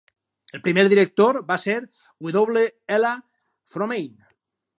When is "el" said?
0.57-0.61